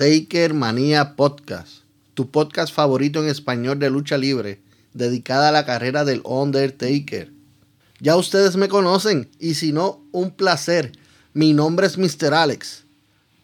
[0.00, 1.82] Taker Manía Podcast,
[2.14, 4.58] tu podcast favorito en español de lucha libre,
[4.94, 7.30] dedicada a la carrera del Undertaker.
[7.98, 10.92] Ya ustedes me conocen y si no, un placer.
[11.34, 12.32] Mi nombre es Mr.
[12.32, 12.84] Alex.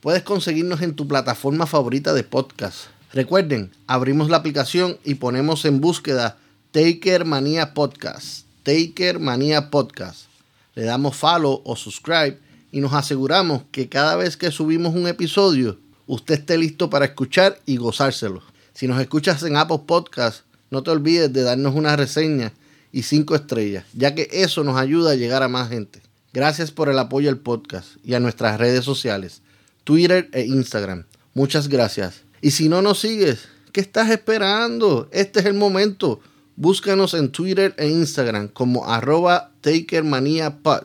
[0.01, 2.87] Puedes conseguirnos en tu plataforma favorita de podcast.
[3.13, 6.39] Recuerden, abrimos la aplicación y ponemos en búsqueda
[6.71, 8.47] Taker Manía Podcast.
[8.63, 10.27] Taker Manía Podcast
[10.75, 12.39] le damos follow o subscribe
[12.73, 17.61] y nos aseguramos que cada vez que subimos un episodio, usted esté listo para escuchar
[17.67, 18.43] y gozárselo.
[18.75, 22.53] Si nos escuchas en Apple Podcast, no te olvides de darnos una reseña
[22.93, 26.03] y cinco estrellas, ya que eso nos ayuda a llegar a más gente.
[26.33, 29.43] Gracias por el apoyo al podcast y a nuestras redes sociales,
[29.85, 31.05] Twitter e Instagram.
[31.35, 32.23] Muchas gracias.
[32.41, 35.09] Y si no nos sigues, ¿qué estás esperando?
[35.13, 36.21] Este es el momento.
[36.57, 40.85] Búscanos en Twitter e Instagram como arroba takermaniapod.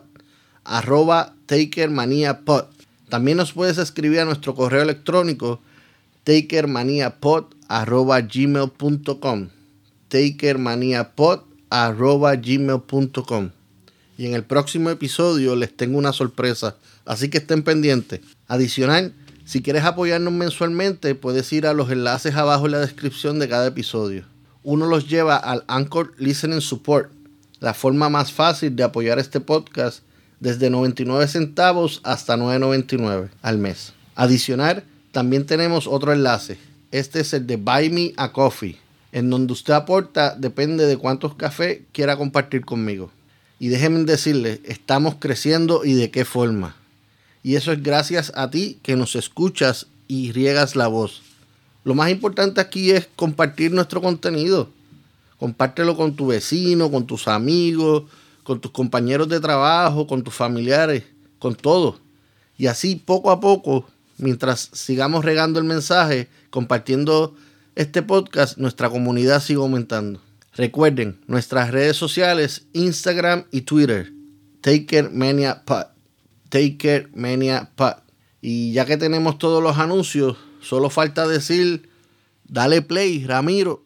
[0.63, 2.65] Arroba takermaniapod.
[3.11, 5.61] También nos puedes escribir a nuestro correo electrónico
[6.23, 9.49] takermaniapod arroba gmail.com.
[10.07, 13.49] Takermaniapod arroba gmail.com.
[14.17, 18.21] Y en el próximo episodio les tengo una sorpresa, así que estén pendientes.
[18.47, 19.13] Adicional,
[19.45, 23.67] si quieres apoyarnos mensualmente, puedes ir a los enlaces abajo en la descripción de cada
[23.67, 24.25] episodio
[24.63, 27.11] uno los lleva al Anchor Listening Support,
[27.59, 30.03] la forma más fácil de apoyar este podcast
[30.41, 33.93] desde 99 centavos hasta 9.99 al mes.
[34.15, 36.57] Adicional, también tenemos otro enlace.
[36.91, 38.77] Este es el de Buy Me a Coffee,
[39.13, 43.11] en donde usted aporta depende de cuántos cafés quiera compartir conmigo.
[43.59, 46.75] Y déjenme decirles, estamos creciendo y de qué forma.
[47.43, 51.21] Y eso es gracias a ti que nos escuchas y riegas la voz.
[51.83, 54.69] Lo más importante aquí es compartir nuestro contenido.
[55.37, 58.03] Compártelo con tu vecino, con tus amigos,
[58.51, 61.05] con tus compañeros de trabajo, con tus familiares,
[61.39, 62.01] con todos.
[62.57, 67.33] Y así poco a poco, mientras sigamos regando el mensaje, compartiendo
[67.75, 70.19] este podcast, nuestra comunidad sigue aumentando.
[70.53, 74.11] Recuerden nuestras redes sociales, Instagram y Twitter,
[74.59, 75.85] Taker Mania Pod.
[76.49, 77.71] Taker Mania.
[78.41, 81.89] Y ya que tenemos todos los anuncios, Solo falta decir,
[82.43, 83.85] dale play, Ramiro.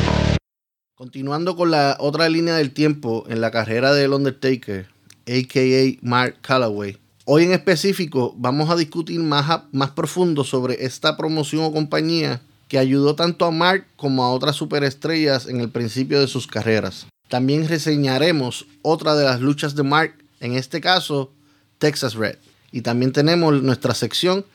[1.01, 4.85] Continuando con la otra línea del tiempo en la carrera del Undertaker,
[5.27, 5.97] a.k.a.
[6.07, 6.95] Mark Calloway.
[7.25, 12.77] Hoy en específico vamos a discutir más, más profundo sobre esta promoción o compañía que
[12.77, 17.07] ayudó tanto a Mark como a otras superestrellas en el principio de sus carreras.
[17.29, 21.31] También reseñaremos otra de las luchas de Mark, en este caso
[21.79, 22.35] Texas Red.
[22.71, 24.45] Y también tenemos nuestra sección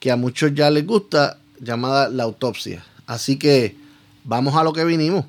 [0.00, 2.84] que a muchos ya les gusta, llamada la autopsia.
[3.06, 3.76] Así que
[4.24, 5.26] vamos a lo que vinimos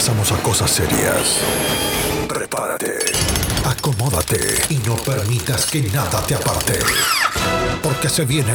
[0.00, 1.40] pasamos a cosas serias.
[2.26, 3.00] Prepárate,
[3.66, 6.78] acomódate y no permitas que nada te aparte.
[7.82, 8.54] Porque se viene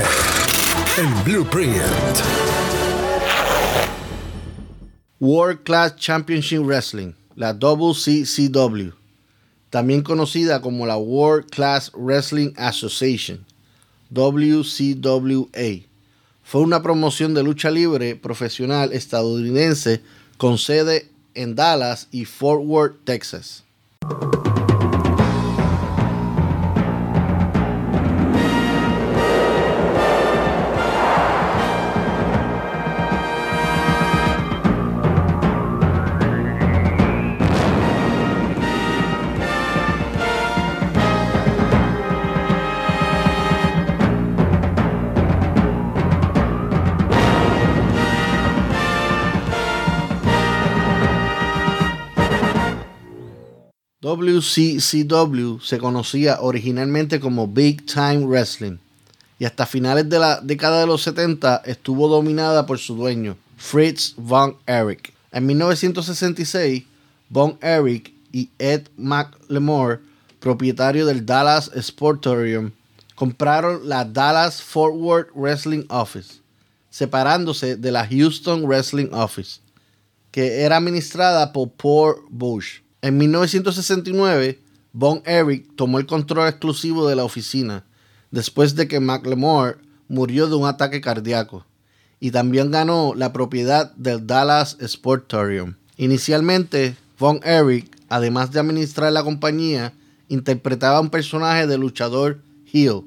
[0.98, 1.76] el Blueprint.
[5.20, 8.90] World Class Championship Wrestling, la WCCW,
[9.70, 13.46] también conocida como la World Class Wrestling Association,
[14.10, 15.86] WCWA,
[16.42, 20.02] fue una promoción de lucha libre profesional estadounidense
[20.38, 23.64] con sede en Dallas y Fort Worth, Texas.
[54.16, 58.78] WCCW se conocía originalmente como Big Time Wrestling
[59.40, 64.14] y hasta finales de la década de los 70 estuvo dominada por su dueño, Fritz
[64.16, 65.14] von Erich.
[65.32, 66.84] En 1966,
[67.30, 70.00] Von Erich y Ed McLemore,
[70.40, 72.72] propietario del Dallas Sportorium,
[73.16, 76.36] compraron la Dallas Fort Worth Wrestling Office,
[76.90, 79.60] separándose de la Houston Wrestling Office,
[80.32, 82.85] que era administrada por Paul Bush.
[83.06, 84.60] En 1969,
[84.92, 87.86] Von Erich tomó el control exclusivo de la oficina,
[88.32, 89.76] después de que McLemore
[90.08, 91.68] murió de un ataque cardíaco,
[92.20, 95.76] y también ganó la propiedad del Dallas Sportorium.
[95.98, 99.94] Inicialmente, Von Erich, además de administrar la compañía,
[100.28, 102.42] interpretaba un personaje de luchador
[102.74, 103.04] heel,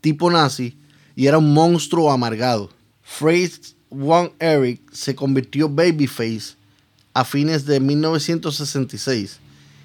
[0.00, 0.76] tipo nazi,
[1.14, 2.70] y era un monstruo amargado.
[3.00, 6.58] Fritz Von Erich se convirtió babyface
[7.20, 9.40] a fines de 1966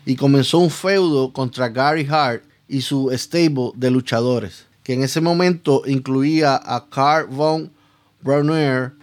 [0.06, 5.20] y comenzó un feudo contra Gary Hart y su stable de luchadores, que en ese
[5.20, 7.74] momento incluía a Carl Von
[8.22, 8.94] Brunner,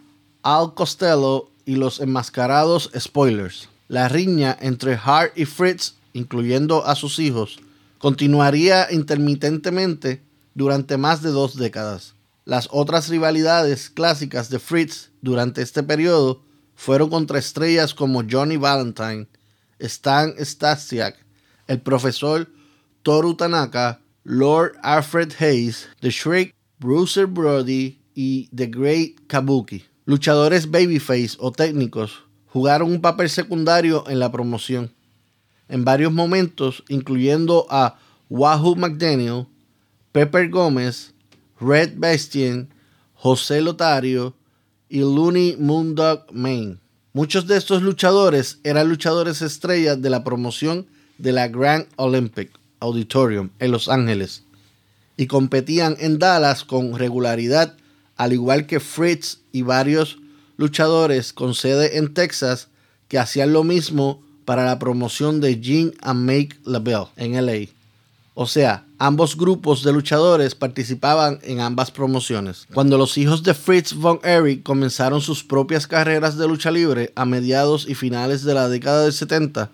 [0.43, 3.69] Al Costello y los enmascarados Spoilers.
[3.89, 7.59] La riña entre Hart y Fritz, incluyendo a sus hijos,
[7.99, 10.23] continuaría intermitentemente
[10.55, 12.15] durante más de dos décadas.
[12.47, 16.41] Las otras rivalidades clásicas de Fritz durante este periodo
[16.83, 19.29] fueron contra estrellas como Johnny Valentine,
[19.79, 21.15] Stan Stasiak,
[21.69, 22.49] el profesor
[23.05, 29.85] Toru Tanaka, Lord Alfred Hayes, The Shrek, Bruiser Brody y The Great Kabuki.
[30.07, 34.93] Luchadores babyface o técnicos jugaron un papel secundario en la promoción.
[35.69, 37.97] En varios momentos, incluyendo a
[38.29, 39.47] Wahoo McDaniel,
[40.11, 41.15] Pepper Gómez,
[41.61, 42.75] Red Bastien,
[43.15, 44.35] José Lotario
[44.93, 46.79] y Looney Moondog Main.
[47.15, 50.87] Muchos de estos luchadores eran luchadores estrellas de la promoción
[51.17, 54.45] de la Grand Olympic Auditorium en Los Ángeles
[55.17, 57.75] y competían en Dallas con regularidad,
[58.17, 60.19] al igual que Fritz y varios
[60.59, 62.69] luchadores con sede en Texas
[63.09, 67.82] que hacían lo mismo para la promoción de Jean and Make LaBelle en LA.
[68.35, 72.67] O sea, ambos grupos de luchadores participaban en ambas promociones.
[72.73, 77.27] Cuando los hijos de Fritz von Erich comenzaron sus propias carreras de lucha libre a
[77.27, 79.71] mediados y finales de la década del 70,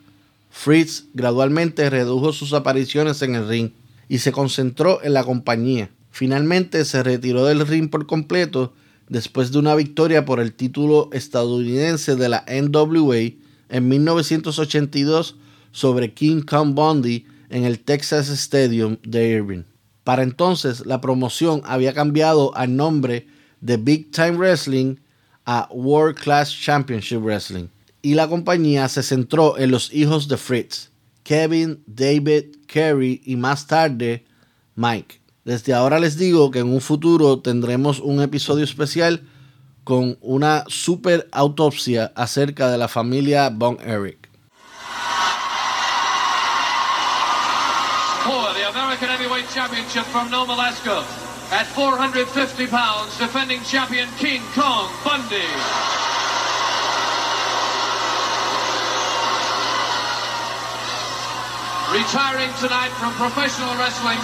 [0.50, 3.70] Fritz gradualmente redujo sus apariciones en el ring
[4.08, 5.90] y se concentró en la compañía.
[6.10, 8.72] Finalmente se retiró del ring por completo
[9.08, 13.34] después de una victoria por el título estadounidense de la NWA
[13.68, 15.36] en 1982
[15.70, 19.62] sobre King Kong Bundy en el Texas Stadium de Irving.
[20.04, 23.26] Para entonces, la promoción había cambiado al nombre
[23.60, 24.96] de Big Time Wrestling
[25.44, 27.68] a World Class Championship Wrestling,
[28.02, 30.90] y la compañía se centró en los hijos de Fritz,
[31.22, 34.24] Kevin, David, Kerry y más tarde
[34.76, 35.20] Mike.
[35.44, 39.22] Desde ahora les digo que en un futuro tendremos un episodio especial
[39.84, 43.78] con una super autopsia acerca de la familia Von
[48.68, 51.00] American Heavyweight Championship from Nome, Alaska.
[51.48, 55.40] At 450 pounds, defending champion King Kong Bundy.
[61.96, 64.20] Retiring tonight from professional wrestling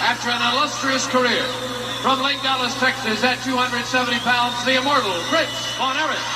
[0.00, 1.44] after an illustrious career.
[2.00, 6.35] From Lake Dallas, Texas, at 270 pounds, the immortal Fritz Von Erich.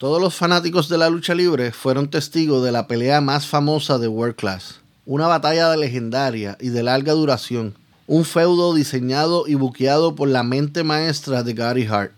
[0.00, 4.08] Todos los fanáticos de la lucha libre fueron testigos de la pelea más famosa de
[4.08, 4.80] World Class.
[5.04, 7.74] Una batalla legendaria y de larga duración.
[8.06, 12.12] Un feudo diseñado y buqueado por la mente maestra de Gary Hart.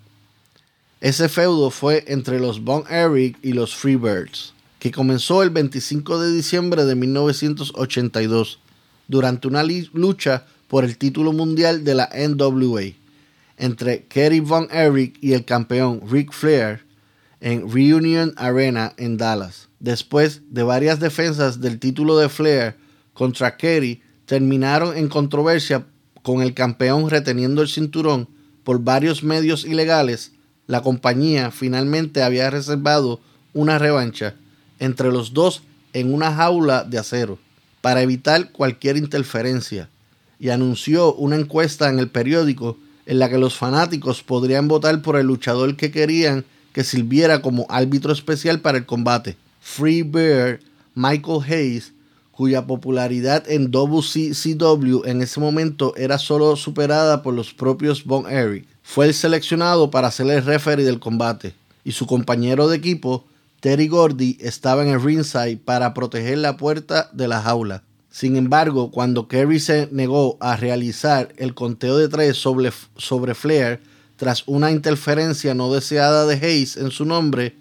[1.01, 6.33] Ese feudo fue entre los Von Erich y los Freebirds, que comenzó el 25 de
[6.33, 8.61] diciembre de 1982,
[9.09, 12.93] durante una lucha por el título mundial de la NWA,
[13.57, 16.92] entre Kerry Von Erich y el campeón Ric Flair
[17.43, 19.69] en Reunion Arena en Dallas.
[19.81, 22.77] Después de varias defensas del título de Flair
[23.13, 25.85] contra Kerry, terminaron en controversia
[26.23, 28.29] con el campeón reteniendo el cinturón
[28.63, 30.31] por varios medios ilegales.
[30.69, 33.21] La compañía finalmente había reservado
[33.53, 34.37] una revancha
[34.79, 37.41] entre los dos en una jaula de acero
[37.81, 39.91] para evitar cualquier interferencia
[40.39, 45.17] y anunció una encuesta en el periódico en la que los fanáticos podrían votar por
[45.17, 49.37] el luchador que querían que sirviera como árbitro especial para el combate.
[49.61, 50.61] Free Bear
[50.95, 51.93] Michael Hayes,
[52.33, 58.67] cuya popularidad en WCCW en ese momento era solo superada por los propios Von Eric,
[58.83, 63.25] fue el seleccionado para ser el referee del combate y su compañero de equipo,
[63.61, 67.83] Terry Gordy, estaba en el ringside para proteger la puerta de la jaula.
[68.11, 73.81] Sin embargo, cuando Kerry se negó a realizar el conteo de tres sobre, sobre Flair
[74.23, 77.57] tras una interferencia no deseada de Hayes en su nombre,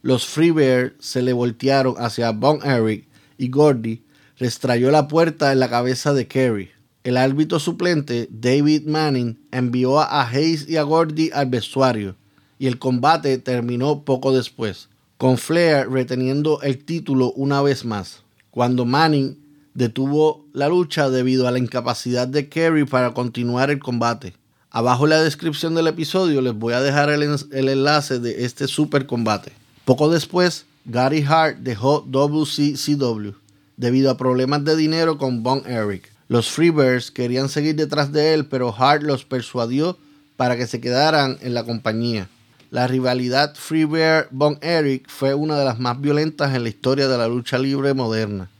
[0.00, 3.06] los Freebear se le voltearon hacia Von Eric
[3.36, 4.02] y Gordy
[4.38, 6.70] restrayó la puerta en la cabeza de Kerry.
[7.04, 12.16] El árbitro suplente, David Manning, envió a Hayes y a Gordy al vestuario
[12.58, 18.22] y el combate terminó poco después, con Flair reteniendo el título una vez más.
[18.50, 19.36] Cuando Manning
[19.74, 24.32] detuvo la lucha debido a la incapacidad de Kerry para continuar el combate.
[24.76, 29.06] Abajo en la descripción del episodio les voy a dejar el, enlace de este super
[29.06, 29.50] combate.
[29.86, 33.30] Poco después, Gary Hart dejó WCCW
[33.78, 36.12] debido a problemas de dinero con Von Eric.
[36.28, 39.96] Los Freebirds querían seguir detrás de él, pero Hart los persuadió
[40.36, 42.28] para que se quedaran en la compañía.
[42.70, 47.28] La rivalidad Freebear-Von Eric fue una de las más violentas en la historia de la
[47.28, 48.50] lucha libre moderna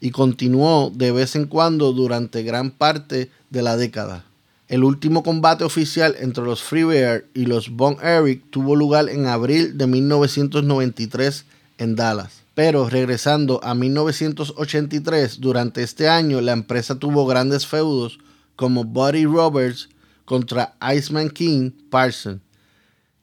[0.00, 4.24] y continuó de vez en cuando durante gran parte de la década.
[4.66, 9.76] El último combate oficial entre los Freebear y los Von Eric tuvo lugar en abril
[9.76, 11.44] de 1993
[11.76, 12.42] en Dallas.
[12.54, 18.18] Pero regresando a 1983, durante este año la empresa tuvo grandes feudos
[18.56, 19.90] como Buddy Roberts
[20.24, 22.40] contra Iceman King Parson,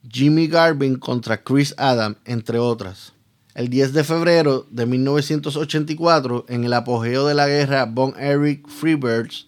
[0.08, 3.14] Jimmy Garvin contra Chris Adam, entre otras.
[3.56, 9.48] El 10 de febrero de 1984, en el apogeo de la guerra Von Erich Freebirds,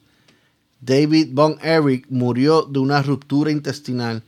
[0.86, 4.22] David Von Erich murió de una ruptura intestinal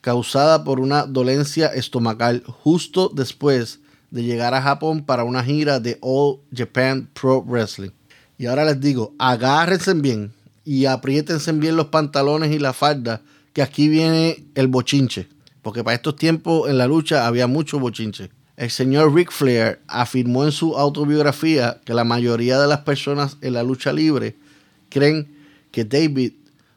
[0.00, 3.80] causada por una dolencia estomacal justo después
[4.12, 7.90] de llegar a Japón para una gira de All Japan Pro Wrestling.
[8.38, 10.32] Y ahora les digo, agárrense bien
[10.64, 13.22] y apriétense bien los pantalones y la falda,
[13.52, 15.26] que aquí viene el bochinche.
[15.60, 18.30] Porque para estos tiempos en la lucha había mucho bochinche.
[18.56, 23.54] El señor Ric Flair afirmó en su autobiografía que la mayoría de las personas en
[23.54, 24.36] la lucha libre
[24.88, 25.35] creen
[25.76, 26.32] que David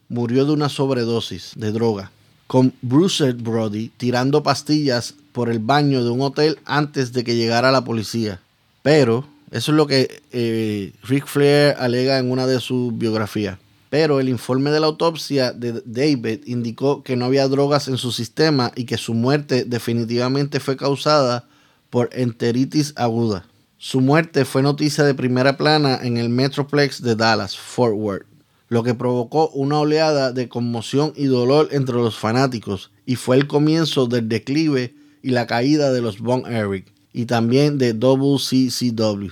[0.10, 2.12] murió de una sobredosis de droga,
[2.48, 7.72] con Bruce Brody tirando pastillas por el baño de un hotel antes de que llegara
[7.72, 8.42] la policía.
[8.84, 13.58] Pero eso es lo que eh, Ric Flair alega en una de sus biografías.
[13.90, 18.12] Pero el informe de la autopsia de David indicó que no había drogas en su
[18.12, 21.48] sistema y que su muerte definitivamente fue causada
[21.90, 23.46] por enteritis aguda.
[23.78, 28.26] Su muerte fue noticia de primera plana en el Metroplex de Dallas, Fort Worth,
[28.70, 33.48] lo que provocó una oleada de conmoción y dolor entre los fanáticos y fue el
[33.48, 39.32] comienzo del declive y la caída de los Von Eric y también de WCCW,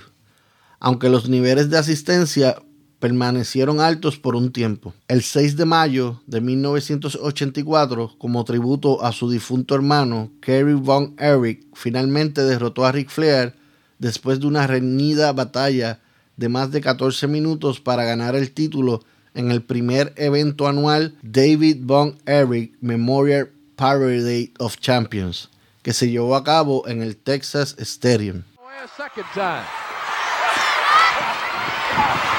[0.80, 2.60] aunque los niveles de asistencia
[2.98, 4.92] permanecieron altos por un tiempo.
[5.06, 11.64] El 6 de mayo de 1984, como tributo a su difunto hermano, Kerry Von Erich
[11.74, 13.54] finalmente derrotó a Ric Flair
[14.00, 16.00] después de una reñida batalla
[16.36, 19.02] de más de 14 minutos para ganar el título
[19.38, 25.48] en el primer evento anual David Von Erich Memorial Parade of Champions,
[25.82, 28.44] que se llevó a cabo en el Texas Stadium.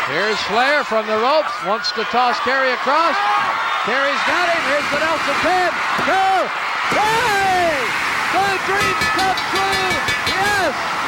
[0.09, 3.15] Here's Flair from the ropes, wants to toss Kerry across.
[3.85, 4.61] Kerry's got him.
[4.67, 5.71] Here's the Nelson pin.
[6.03, 6.49] Two,
[6.97, 7.79] three!
[8.33, 9.93] The dreams come true.
[10.33, 10.98] Yes!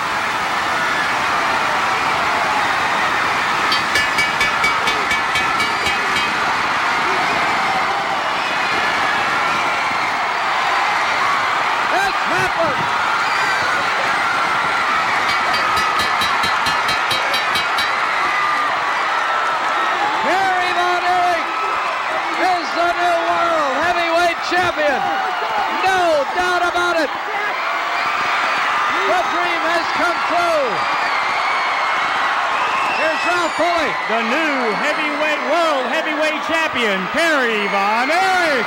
[34.12, 38.66] The new heavyweight world heavyweight champion, Perry Von Erich.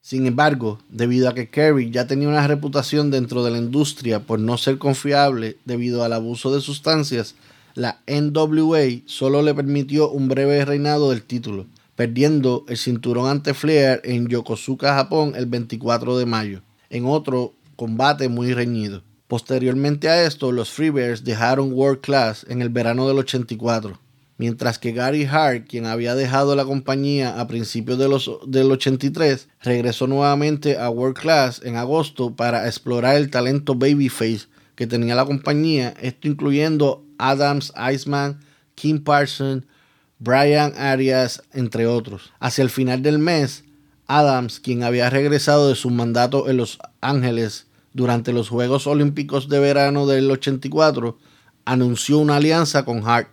[0.00, 4.40] Sin embargo, debido a que Kerry ya tenía una reputación dentro de la industria por
[4.40, 7.36] no ser confiable debido al abuso de sustancias,
[7.74, 14.00] la NWA solo le permitió un breve reinado del título, perdiendo el cinturón ante Flair
[14.04, 16.62] en Yokosuka, Japón, el 24 de mayo.
[16.88, 19.02] En otro combate muy reñido.
[19.30, 24.00] Posteriormente a esto, los Freebears dejaron World Class en el verano del 84,
[24.38, 29.48] mientras que Gary Hart, quien había dejado la compañía a principios de los, del 83,
[29.62, 35.26] regresó nuevamente a World Class en agosto para explorar el talento babyface que tenía la
[35.26, 38.40] compañía, esto incluyendo Adams, Iceman,
[38.74, 39.64] Kim Parsons,
[40.18, 42.32] Brian Arias, entre otros.
[42.40, 43.64] Hacia el final del mes,
[44.06, 49.60] Adams, quien había regresado de su mandato en Los Ángeles durante los Juegos Olímpicos de
[49.60, 51.18] verano del 84,
[51.64, 53.28] anunció una alianza con Hart,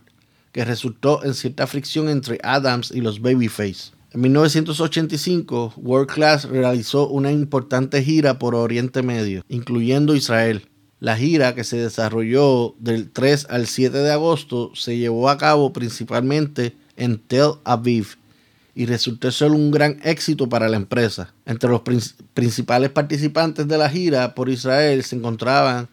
[0.51, 3.91] que resultó en cierta fricción entre Adams y los Babyface.
[4.12, 10.67] En 1985, World Class realizó una importante gira por Oriente Medio, incluyendo Israel.
[11.00, 15.72] La gira, que se desarrolló del 3 al 7 de agosto, se llevó a cabo
[15.72, 18.18] principalmente en Tel Aviv
[18.74, 21.34] y resultó ser un gran éxito para la empresa.
[21.46, 21.82] Entre los
[22.34, 25.88] principales participantes de la gira por Israel se encontraban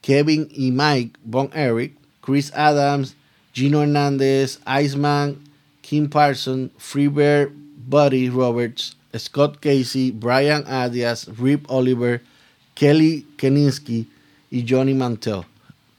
[0.00, 3.14] Kevin y Mike Von Eric, Chris Adams,
[3.52, 5.36] Gino Hernández, Iceman,
[5.80, 7.52] Kim Parson, Freebird,
[7.86, 12.20] Buddy Roberts, Scott Casey, Brian Adias, Rip Oliver,
[12.74, 14.08] Kelly Keninsky
[14.50, 15.42] y Johnny Mantel.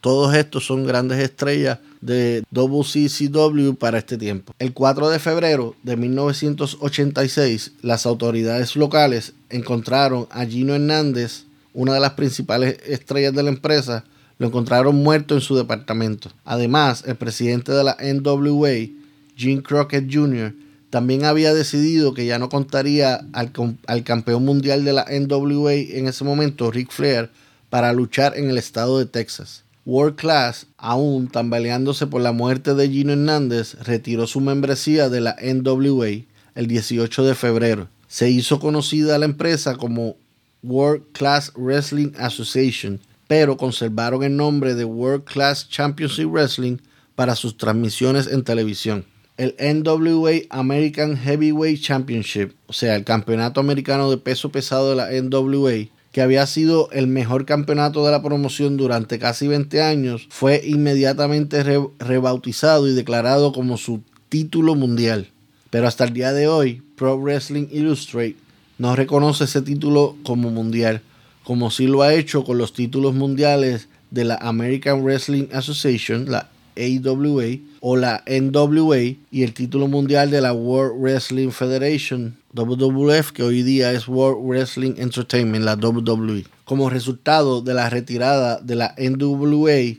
[0.01, 4.53] Todos estos son grandes estrellas de WCCW para este tiempo.
[4.57, 11.43] El 4 de febrero de 1986, las autoridades locales encontraron a Gino Hernández,
[11.73, 14.03] una de las principales estrellas de la empresa,
[14.39, 16.31] lo encontraron muerto en su departamento.
[16.45, 18.89] Además, el presidente de la NWA,
[19.35, 20.55] Jim Crockett Jr.,
[20.89, 23.51] también había decidido que ya no contaría al,
[23.85, 27.29] al, campeón mundial de la NWA en ese momento, Ric Flair,
[27.71, 29.63] para luchar en el estado de Texas.
[29.85, 35.35] World Class, aún tambaleándose por la muerte de Gino Hernández, retiró su membresía de la
[35.41, 37.87] NWA el 18 de febrero.
[38.07, 40.17] Se hizo conocida la empresa como
[40.61, 46.77] World Class Wrestling Association, pero conservaron el nombre de World Class Championship Wrestling
[47.15, 49.05] para sus transmisiones en televisión
[49.37, 55.09] el NWA American Heavyweight Championship, o sea, el campeonato americano de peso pesado de la
[55.09, 60.61] NWA, que había sido el mejor campeonato de la promoción durante casi 20 años, fue
[60.65, 61.63] inmediatamente
[61.99, 65.29] rebautizado y declarado como su título mundial.
[65.69, 68.35] Pero hasta el día de hoy, Pro Wrestling Illustrated
[68.77, 71.01] no reconoce ese título como mundial,
[71.43, 76.49] como sí lo ha hecho con los títulos mundiales de la American Wrestling Association, la
[76.75, 83.43] AWA, o la NWA y el título mundial de la World Wrestling Federation, WWF, que
[83.43, 86.45] hoy día es World Wrestling Entertainment, la WWE.
[86.65, 89.97] Como resultado de la retirada de la NWA,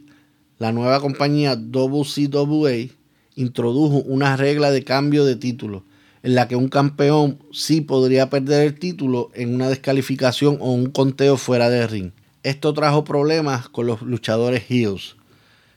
[0.59, 2.89] la nueva compañía WCWA
[3.35, 5.85] introdujo una regla de cambio de título,
[6.23, 10.87] en la que un campeón sí podría perder el título en una descalificación o un
[10.87, 12.13] conteo fuera de ring.
[12.43, 15.17] Esto trajo problemas con los luchadores heels,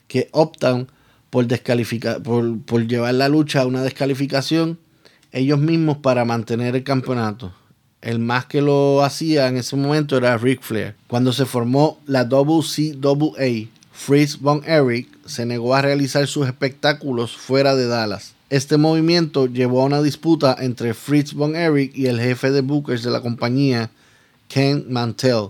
[0.07, 0.87] que optan
[1.29, 1.47] por,
[2.65, 4.79] por, llevar la lucha a una descalificación
[5.31, 7.51] ellos mismos para mantener el campeonato.
[8.01, 10.95] El más que lo hacía en ese momento era Ric Flair.
[11.07, 17.75] Cuando se formó la WCWA, Fritz von Erich se negó a realizar sus espectáculos fuera
[17.75, 18.35] de Dallas.
[18.49, 23.03] Este movimiento llevó a una disputa entre Fritz von Erich y el jefe de bookers
[23.03, 23.89] de la compañía,
[24.47, 25.49] Ken Mantell,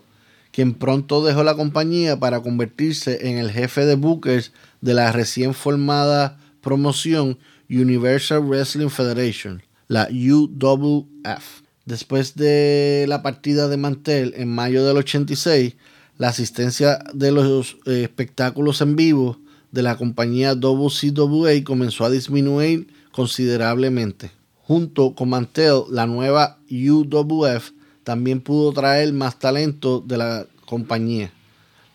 [0.55, 5.53] quien pronto dejó la compañía para convertirse en el jefe de bookers de la recién
[5.53, 7.37] formada promoción
[7.69, 11.63] Universal Wrestling Federation, la UWF.
[11.83, 15.75] Después de la partida de Mantel en mayo del 86,
[16.17, 19.37] la asistencia de los eh, espectáculos en vivo
[19.73, 24.31] de la compañía WCWA comenzó a disminuir considerablemente.
[24.61, 27.71] Junto con Mantel, la nueva UWF
[28.05, 31.33] también pudo traer más talento de la compañía.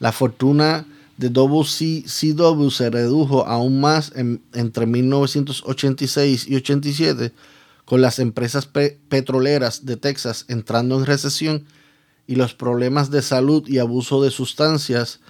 [0.01, 4.12] La fortuna de WCCW se redujo aún más
[4.53, 7.33] entre 1986 y 87
[7.85, 11.64] con las empresas petroleras de Texas entrando en recesión
[12.27, 15.20] y los problemas de salud y abuso de sustancias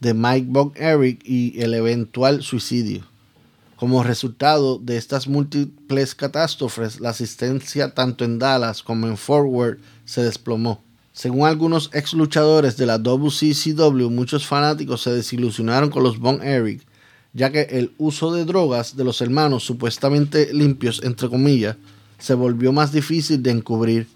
[0.00, 3.04] de Mike Von Eric y el eventual suicidio.
[3.76, 10.22] Como resultado de estas múltiples catástrofes, la asistencia tanto en Dallas como en Forward se
[10.22, 10.82] desplomó.
[11.12, 16.86] Según algunos ex luchadores de la WCCW, muchos fanáticos se desilusionaron con los Von Eric,
[17.34, 21.76] ya que el uso de drogas de los hermanos supuestamente limpios, entre comillas,
[22.18, 24.08] se volvió más difícil de encubrir.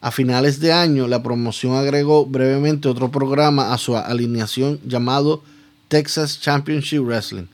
[0.00, 5.42] A finales de año, la promoción agregó brevemente otro programa a su alineación llamado
[5.86, 7.46] Texas Championship Wrestling,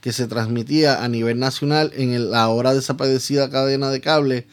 [0.00, 4.46] que se transmitía a nivel nacional en la ahora desaparecida cadena de cable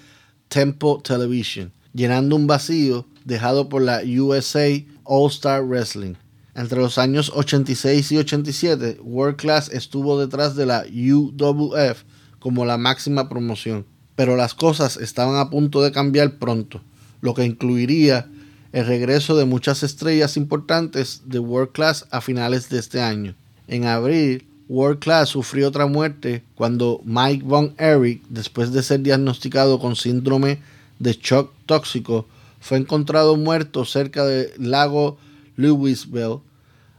[0.48, 4.68] Tempo Television, llenando un vacío dejado por la USA
[5.04, 6.16] All Star Wrestling.
[6.56, 12.04] Entre los años 86 y 87, World Class estuvo detrás de la UWF
[12.40, 16.82] como la máxima promoción, pero las cosas estaban a punto de cambiar pronto,
[17.22, 18.30] lo que incluiría
[18.72, 23.36] el regreso de muchas estrellas importantes de World Class a finales de este año.
[23.68, 29.80] En abril, World Class sufrió otra muerte cuando Mike Von Erich, después de ser diagnosticado
[29.80, 30.60] con síndrome
[31.00, 32.28] de shock tóxico,
[32.60, 35.18] fue encontrado muerto cerca del lago
[35.56, 36.40] Louisville,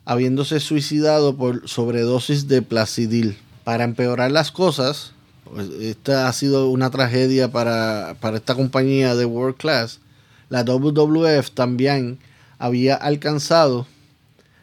[0.04, 3.36] habiéndose suicidado por sobredosis de placidil.
[3.64, 5.12] Para empeorar las cosas,
[5.44, 10.00] pues, esta ha sido una tragedia para, para esta compañía de World Class.
[10.48, 12.18] La WWF también
[12.58, 13.86] había alcanzado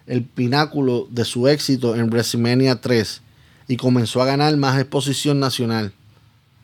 [0.07, 3.21] el pináculo de su éxito en WrestleMania 3
[3.67, 5.93] y comenzó a ganar más exposición nacional.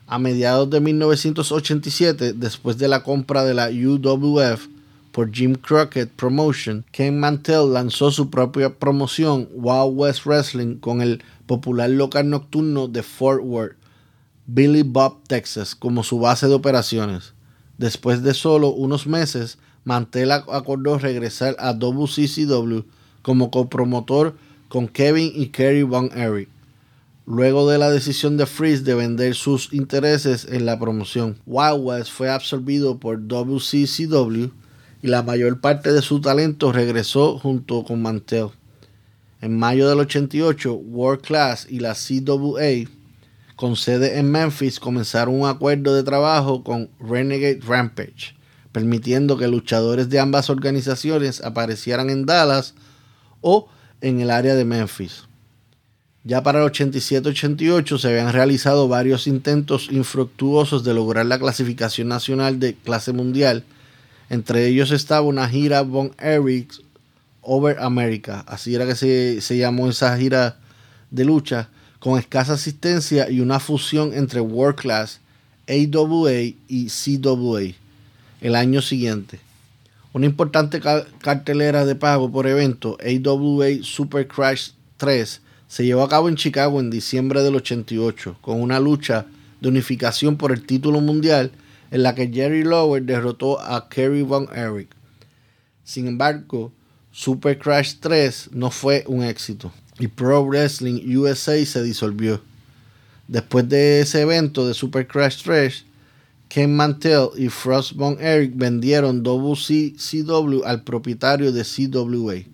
[0.06, 4.68] A mediados de 1987, después de la compra de la UWF
[5.10, 11.22] por Jim Crockett Promotion, Ken Mantell lanzó su propia promoción Wild West Wrestling con el
[11.46, 13.76] popular local nocturno de Fort Worth,
[14.46, 17.32] Billy Bob, Texas, como su base de operaciones.
[17.78, 22.82] Después de solo unos meses, Mantell acordó regresar a WCCW
[23.22, 24.36] como copromotor
[24.68, 26.48] con Kevin y Kerry Von Erich,
[27.26, 31.38] luego de la decisión de Freeze de vender sus intereses en la promoción.
[31.46, 34.50] Wild West fue absorbido por WCCW
[35.02, 38.48] y la mayor parte de su talento regresó junto con Mantel.
[39.40, 42.88] En mayo del 88, World Class y la CWA,
[43.56, 48.36] con sede en Memphis, comenzaron un acuerdo de trabajo con Renegade Rampage,
[48.70, 52.74] permitiendo que luchadores de ambas organizaciones aparecieran en Dallas
[53.42, 53.68] o
[54.00, 55.24] en el área de Memphis.
[56.24, 62.60] Ya para el 87-88 se habían realizado varios intentos infructuosos de lograr la clasificación nacional
[62.60, 63.64] de clase mundial.
[64.30, 66.80] Entre ellos estaba una gira Von Erich
[67.42, 70.58] Over America, así era que se, se llamó esa gira
[71.10, 75.20] de lucha, con escasa asistencia y una fusión entre World Class,
[75.68, 76.32] AWA
[76.68, 77.62] y CWA
[78.40, 79.40] el año siguiente.
[80.14, 80.80] Una importante
[81.20, 86.80] cartelera de pago por evento, AWA Super Crash 3, se llevó a cabo en Chicago
[86.80, 89.24] en diciembre del 88, con una lucha
[89.62, 91.52] de unificación por el título mundial
[91.90, 94.90] en la que Jerry Lower derrotó a Kerry Von Erich.
[95.84, 96.72] Sin embargo,
[97.10, 102.42] Super Crash 3 no fue un éxito y Pro Wrestling USA se disolvió.
[103.28, 105.84] Después de ese evento de Super Crash 3,
[106.52, 112.44] Ken Mantell y Frost Von Erich vendieron WCCW al propietario de CWA,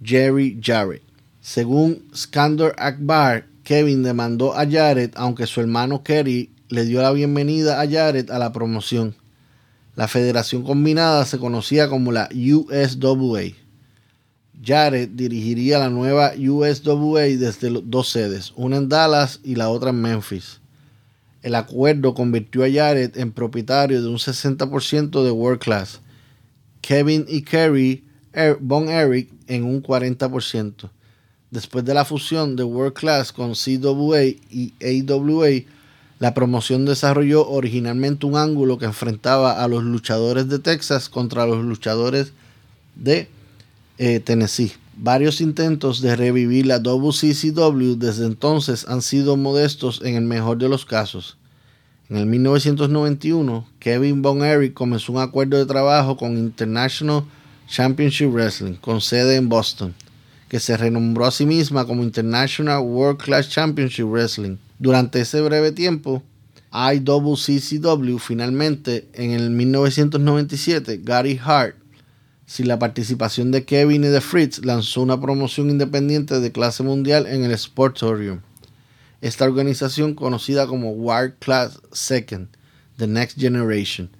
[0.00, 1.02] Jerry Jarrett.
[1.40, 7.80] Según Skandor Akbar, Kevin demandó a Jarrett aunque su hermano Kerry le dio la bienvenida
[7.80, 9.16] a Jarrett a la promoción.
[9.96, 13.42] La federación combinada se conocía como la USWA.
[14.64, 20.00] Jarrett dirigiría la nueva USWA desde dos sedes, una en Dallas y la otra en
[20.00, 20.60] Memphis.
[21.42, 26.00] El acuerdo convirtió a Jarrett en propietario de un 60% de World Class,
[26.82, 30.90] Kevin y Kerry er, Von Erich en un 40%.
[31.50, 35.64] Después de la fusión de World Class con CWA y AWA,
[36.20, 41.64] la promoción desarrolló originalmente un ángulo que enfrentaba a los luchadores de Texas contra los
[41.64, 42.34] luchadores
[42.94, 43.28] de
[43.96, 44.72] eh, Tennessee.
[45.02, 50.68] Varios intentos de revivir la WCCW desde entonces han sido modestos en el mejor de
[50.68, 51.38] los casos.
[52.10, 57.24] En el 1991, Kevin Von Erich comenzó un acuerdo de trabajo con International
[57.66, 59.94] Championship Wrestling, con sede en Boston,
[60.50, 64.58] que se renombró a sí misma como International World Class Championship Wrestling.
[64.78, 66.22] Durante ese breve tiempo,
[66.74, 71.79] IWCCW finalmente, en el 1997, Gary Hart
[72.50, 77.28] sin la participación de Kevin y de Fritz, lanzó una promoción independiente de clase mundial
[77.28, 78.40] en el Sportorium.
[79.20, 82.48] Esta organización, conocida como World Class Second,
[82.96, 84.10] The Next Generation,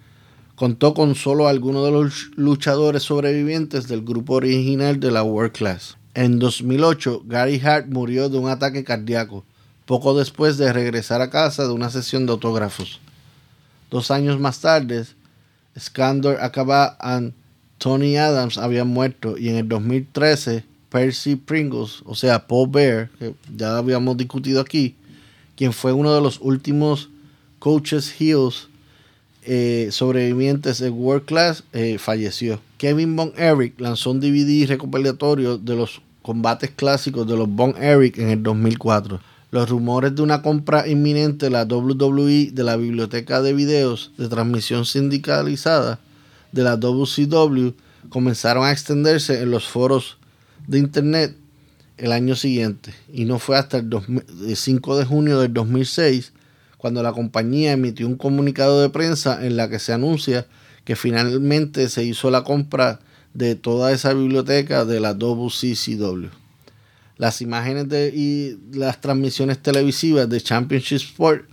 [0.54, 5.96] contó con solo algunos de los luchadores sobrevivientes del grupo original de la World Class.
[6.14, 9.44] En 2008, Gary Hart murió de un ataque cardíaco,
[9.86, 13.00] poco después de regresar a casa de una sesión de autógrafos.
[13.90, 15.04] Dos años más tarde,
[15.76, 17.32] Skandor acaba and
[17.80, 23.34] Tony Adams había muerto y en el 2013 Percy Pringles, o sea, Paul Bear, que
[23.56, 24.96] ya habíamos discutido aquí,
[25.56, 27.08] quien fue uno de los últimos
[27.58, 28.68] coaches heels
[29.44, 32.60] eh, sobrevivientes de World Class, eh, falleció.
[32.76, 38.18] Kevin Von Erich lanzó un DVD recopilatorio de los combates clásicos de los Von Erich
[38.18, 39.20] en el 2004.
[39.52, 44.28] Los rumores de una compra inminente de la WWE de la biblioteca de videos de
[44.28, 45.98] transmisión sindicalizada
[46.52, 47.70] de la WCW
[48.08, 50.18] comenzaron a extenderse en los foros
[50.66, 51.36] de internet
[51.96, 53.90] el año siguiente y no fue hasta el,
[54.56, 56.32] 5 de junio del 2006
[56.78, 60.46] cuando la compañía emitió un comunicado de prensa en la que se anuncia
[60.84, 63.00] que finalmente se hizo la compra
[63.34, 66.28] de toda esa biblioteca de la WCCW.
[67.16, 71.44] Las imágenes de, y las transmisiones televisivas de Championship Sport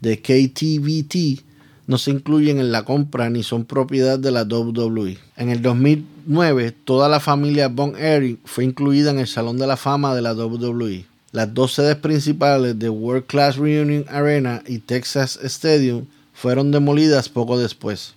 [0.00, 1.44] de KTVT
[1.90, 5.18] no se incluyen en la compra ni son propiedad de la WWE.
[5.36, 9.76] En el 2009, toda la familia Von Erich fue incluida en el Salón de la
[9.76, 11.04] Fama de la WWE.
[11.32, 17.58] Las dos sedes principales de World Class Reunion Arena y Texas Stadium fueron demolidas poco
[17.58, 18.14] después.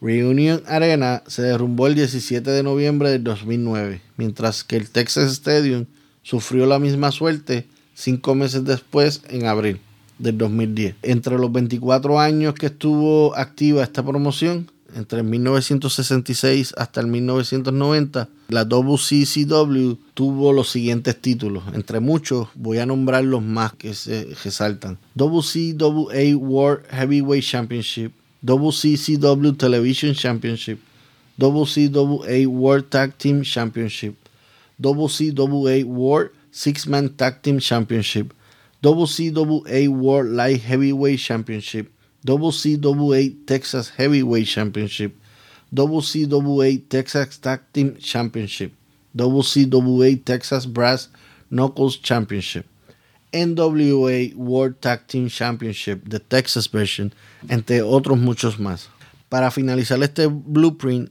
[0.00, 5.84] Reunion Arena se derrumbó el 17 de noviembre del 2009, mientras que el Texas Stadium
[6.22, 9.80] sufrió la misma suerte cinco meses después, en abril
[10.18, 10.96] del 2010.
[11.02, 18.64] Entre los 24 años que estuvo activa esta promoción, entre 1966 hasta el 1990, la
[18.64, 21.64] WCCW tuvo los siguientes títulos.
[21.74, 24.98] Entre muchos, voy a nombrar los más que se resaltan.
[25.16, 30.78] WCWA World Heavyweight Championship, WCCW Television Championship,
[31.38, 34.14] WCWA World Tag Team Championship,
[34.78, 38.32] WCWA World Six-Man Tag Team Championship,
[38.84, 41.90] WCWA World Light Heavyweight Championship,
[42.26, 45.16] WCWA Texas Heavyweight Championship,
[45.74, 48.74] WCWA Texas Tag Team Championship,
[49.16, 51.08] WCWA Texas Brass
[51.48, 52.66] Knuckles Championship,
[53.32, 57.14] NWA World Tag Team Championship, the Texas version,
[57.48, 58.88] entre otros muchos más.
[59.30, 61.10] Para finalizar este blueprint,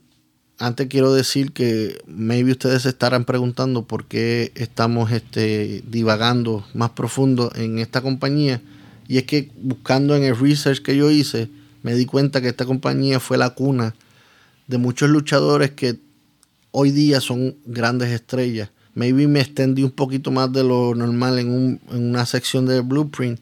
[0.58, 6.90] antes quiero decir que maybe ustedes se estarán preguntando por qué estamos este, divagando más
[6.90, 8.62] profundo en esta compañía.
[9.08, 11.50] Y es que buscando en el research que yo hice,
[11.82, 13.94] me di cuenta que esta compañía fue la cuna
[14.66, 15.98] de muchos luchadores que
[16.70, 18.70] hoy día son grandes estrellas.
[18.94, 23.40] Maybe me extendí un poquito más de lo normal en, una sección de Blueprint,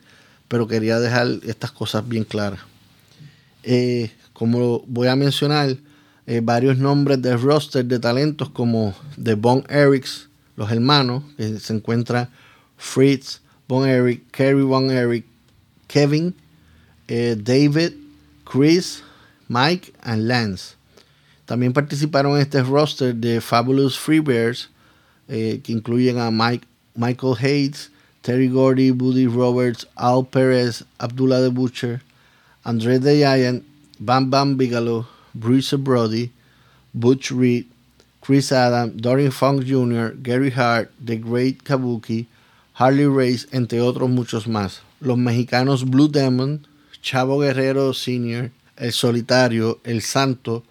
[0.49, 2.61] pero quería dejar estas cosas bien claras.
[3.63, 5.77] Eh, como voy a mencionar,
[6.27, 11.75] eh, varios nombres de roster de talentos como The Von Erics, los hermanos, que se
[11.75, 12.31] encuentra
[12.77, 15.25] Fritz, Von Eric, Kerry Von Eric,
[15.89, 16.35] Kevin,
[17.09, 17.93] eh, David,
[18.45, 19.03] Chris,
[19.49, 20.77] Mike y Lance.
[21.45, 24.71] También participaron en este roster de Fabulous Freebears,
[25.29, 27.91] eh, que incluyen a Mike, Michael Hayes,
[28.23, 32.01] Terry Gordy, Buddy Roberts, Al Perez, Abdullah the Butcher,
[32.65, 33.65] André the Giant,
[33.99, 36.31] Bam Bam Bigelow, Bruce Brody,
[36.93, 37.67] Butch Reed,
[38.21, 42.27] Chris Adam, Dorian Funk Jr., Gary Hart, The Great Kabuki,
[42.75, 44.83] Harley Race, entre otros muchos más.
[45.01, 46.67] Los mexicanos Blue Demon,
[47.03, 50.63] Chavo Guerrero Sr., El Solitario, El Santo,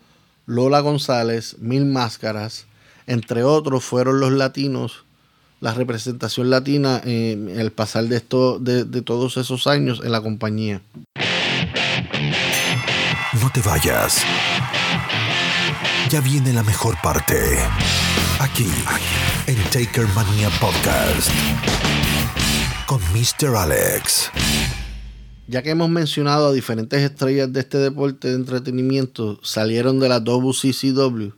[0.46, 2.66] Lola González, Mil Máscaras,
[3.06, 5.04] entre otros fueron los latinos,
[5.60, 10.82] la representación latina en el pasar de, de todos esos años en la compañía.
[13.42, 14.22] No te vayas.
[16.12, 17.58] Ya viene la mejor parte.
[18.40, 18.68] Aquí,
[19.48, 21.28] en Taker Mania Podcast.
[22.86, 23.56] Con Mr.
[23.56, 24.30] Alex.
[25.48, 30.20] Ya que hemos mencionado a diferentes estrellas de este deporte de entretenimiento, salieron de la
[30.20, 31.30] WCCW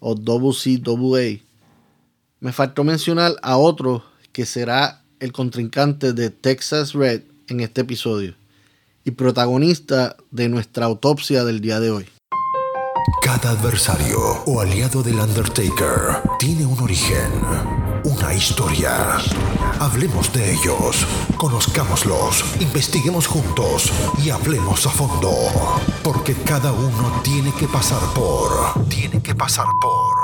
[0.00, 1.40] o WCWA.
[2.40, 8.34] Me faltó mencionar a otro que será el contrincante de Texas Red en este episodio
[9.08, 12.06] y protagonista de nuestra autopsia del día de hoy.
[13.22, 17.32] Cada adversario o aliado del Undertaker tiene un origen,
[18.04, 19.16] una historia.
[19.80, 21.06] Hablemos de ellos,
[21.38, 23.90] conozcámoslos, investiguemos juntos
[24.22, 25.32] y hablemos a fondo.
[26.02, 28.86] Porque cada uno tiene que pasar por...
[28.88, 30.18] Tiene que pasar por...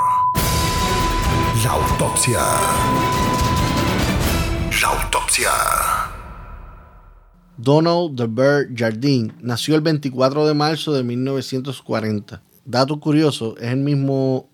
[1.63, 2.39] La autopsia.
[4.79, 5.94] La autopsia.
[7.57, 12.41] Donald the Bird Jardine nació el 24 de marzo de 1940.
[12.65, 14.49] Dato curioso, es el mismo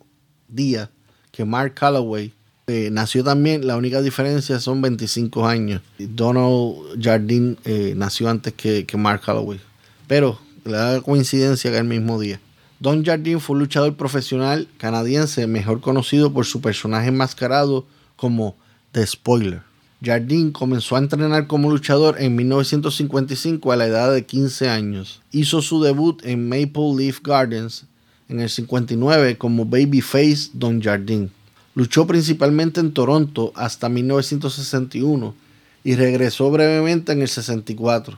[0.48, 0.92] día
[1.32, 2.34] que Mark Calloway
[2.68, 3.66] eh, nació también.
[3.66, 5.82] La única diferencia son 25 años.
[5.98, 9.60] Donald Jardine eh, nació antes que, Mark Calloway.
[10.08, 12.40] Pero la coincidencia que es el mismo día.
[12.80, 17.86] Don Jardine fue un luchador profesional canadiense, mejor conocido por su personaje enmascarado
[18.16, 18.56] como
[18.92, 19.71] The Spoiler.
[20.04, 25.22] Jardine comenzó a entrenar como luchador en 1955 a la edad de 15 años.
[25.32, 27.86] Hizo su debut en Maple Leaf Gardens
[28.28, 31.30] en el 59 como Babyface Don Jardine.
[31.76, 35.36] Luchó principalmente en Toronto hasta 1961
[35.84, 38.18] y regresó brevemente en el 64,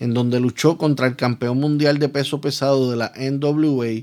[0.00, 4.02] en donde luchó contra el campeón mundial de peso pesado de la NWA,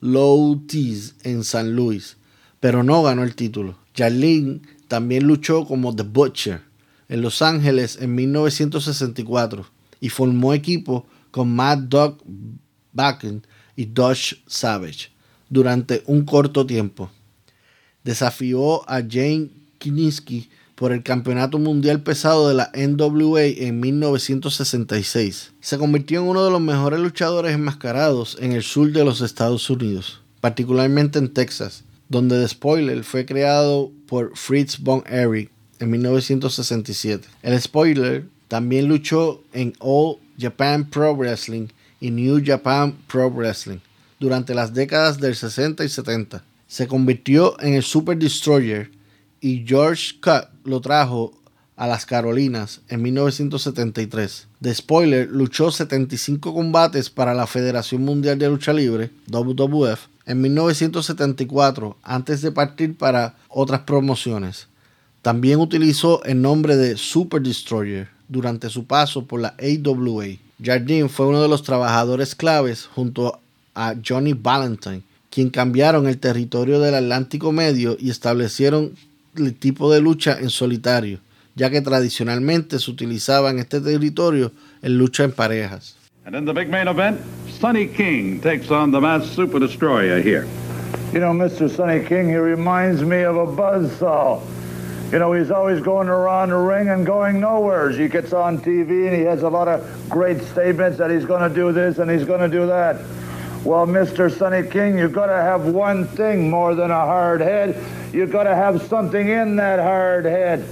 [0.00, 2.16] Low Tees, en San Luis,
[2.60, 3.76] pero no ganó el título.
[3.94, 6.62] Jardine también luchó como The Butcher
[7.08, 9.64] en Los Ángeles en 1964
[10.00, 12.18] y formó equipo con Mad Dog
[12.92, 15.12] Backen y Dodge Savage
[15.48, 17.08] durante un corto tiempo.
[18.02, 25.52] Desafió a Jane Kiniski por el Campeonato Mundial Pesado de la NWA en 1966.
[25.60, 29.70] Se convirtió en uno de los mejores luchadores enmascarados en el sur de los Estados
[29.70, 37.26] Unidos, particularmente en Texas, donde The Spoiler fue creado por Fritz von Erich en 1967.
[37.42, 41.68] El Spoiler también luchó en All Japan Pro Wrestling
[42.00, 43.78] y New Japan Pro Wrestling
[44.18, 46.44] durante las décadas del 60 y 70.
[46.66, 48.90] Se convirtió en el Super Destroyer
[49.40, 51.32] y George Cut lo trajo
[51.76, 54.48] a las Carolinas en 1973.
[54.60, 61.96] The Spoiler luchó 75 combates para la Federación Mundial de Lucha Libre, WWF, en 1974
[62.04, 64.68] antes de partir para otras promociones.
[65.22, 70.26] También utilizó el nombre de Super Destroyer durante su paso por la AWA.
[70.62, 73.40] Jardine fue uno de los trabajadores claves junto
[73.74, 78.94] a Johnny Valentine, quien cambiaron el territorio del Atlántico Medio y establecieron
[79.36, 81.18] el tipo de lucha en solitario,
[81.56, 85.96] ya que tradicionalmente se utilizaba en este territorio en lucha en parejas.
[86.26, 90.46] And in the big main event, Sonny King takes on the mass super destroyer here.
[91.14, 91.74] You know, Mr.
[91.74, 94.42] Sonny King, he reminds me of a buzzsaw.
[95.10, 97.90] You know, he's always going around the ring and going nowhere.
[97.90, 101.48] He gets on TV and he has a lot of great statements that he's going
[101.48, 102.96] to do this and he's going to do that.
[103.64, 104.30] Well, Mr.
[104.30, 107.82] Sonny King, you've got to have one thing more than a hard head.
[108.12, 110.68] You've got to have something in that hard head.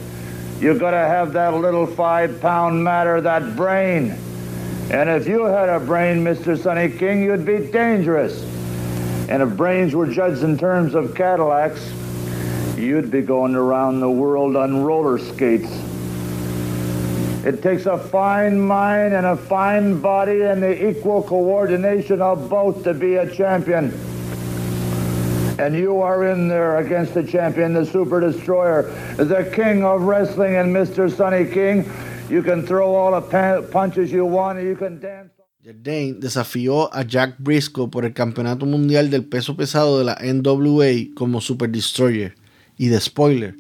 [0.61, 4.17] You've got to have that little five pound matter, that brain.
[4.91, 6.57] And if you had a brain, Mr.
[6.57, 8.43] Sonny King, you'd be dangerous.
[9.29, 11.93] And if brains were judged in terms of Cadillacs,
[12.75, 15.71] you'd be going around the world on roller skates.
[17.45, 22.83] It takes a fine mind and a fine body and the equal coordination of both
[22.85, 23.93] to be a champion.
[25.59, 28.83] And you are in there against the champion, the Super Destroyer,
[29.17, 31.15] the king of wrestling, and Mr.
[31.15, 31.85] Sonny King.
[32.31, 35.33] You can throw all the punches you want, you can dance.
[36.21, 41.41] Desafió a Jack Briscoe por el campeonato mundial del peso pesado de la NWA como
[41.41, 42.35] Super Destroyer
[42.77, 43.55] y de Spoiler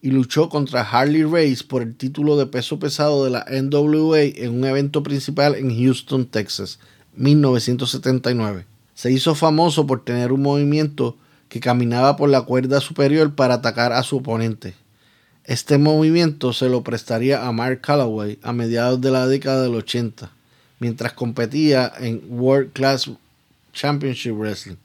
[0.00, 4.54] y luchó contra Harley Race por el título de peso pesado de la NWA en
[4.54, 6.78] un evento principal en Houston, Texas,
[7.16, 8.66] 1979.
[8.94, 11.16] Se hizo famoso por tener un movimiento
[11.48, 14.74] que caminaba por la cuerda superior para atacar a su oponente.
[15.46, 20.30] Este movimiento se lo prestaría a Mark Calloway a mediados de la década del 80,
[20.80, 23.10] mientras competía en World Class
[23.74, 24.76] Championship Wrestling.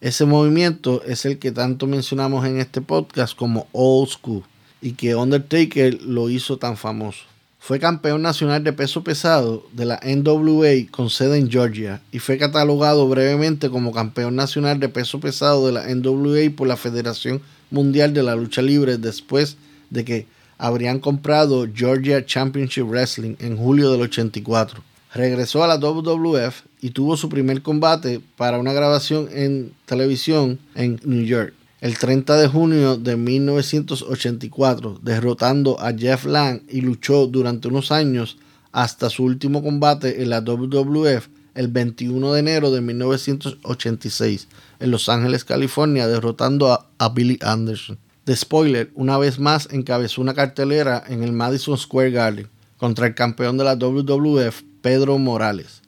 [0.00, 4.44] Ese movimiento es el que tanto mencionamos en este podcast como Old School
[4.80, 7.24] y que Undertaker lo hizo tan famoso.
[7.58, 12.38] Fue campeón nacional de peso pesado de la NWA con sede en Georgia y fue
[12.38, 18.14] catalogado brevemente como campeón nacional de peso pesado de la NWA por la Federación Mundial
[18.14, 19.69] de la Lucha Libre después de
[20.04, 20.26] que
[20.58, 27.16] habrían comprado Georgia Championship Wrestling en julio del 84 regresó a la WWF y tuvo
[27.16, 32.96] su primer combate para una grabación en televisión en New York el 30 de junio
[32.98, 38.36] de 1984, derrotando a Jeff Lang y luchó durante unos años
[38.70, 44.48] hasta su último combate en la WWF el 21 de enero de 1986
[44.78, 47.98] en Los Ángeles, California, derrotando a, a Billy Anderson.
[48.24, 53.14] The Spoiler una vez más encabezó una cartelera en el Madison Square Garden contra el
[53.14, 55.82] campeón de la WWF, Pedro Morales.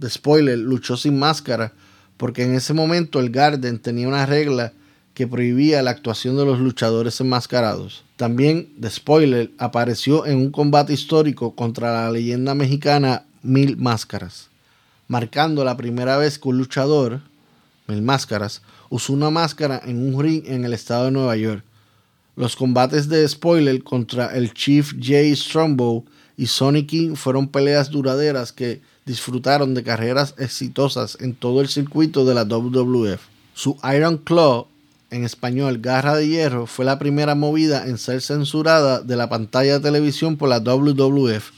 [0.00, 1.72] The Spoiler luchó sin máscara
[2.16, 4.72] porque en ese momento el Garden tenía una regla
[5.14, 8.04] que prohibía la actuación de los luchadores enmascarados.
[8.16, 14.48] También, The Spoiler, apareció en un combate histórico contra la leyenda mexicana Mil Máscaras,
[15.06, 17.20] marcando la primera vez que un luchador,
[17.86, 21.64] Mil Máscaras, usó una máscara en un ring en el estado de Nueva York.
[22.38, 26.04] Los combates de Spoiler contra el Chief Jay Strongbow
[26.36, 32.24] y Sonny King fueron peleas duraderas que disfrutaron de carreras exitosas en todo el circuito
[32.24, 33.20] de la WWF.
[33.54, 34.68] Su Iron Claw,
[35.10, 39.72] en español Garra de Hierro, fue la primera movida en ser censurada de la pantalla
[39.72, 41.50] de televisión por la WWF,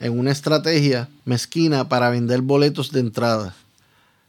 [0.00, 3.54] en una estrategia mezquina para vender boletos de entrada.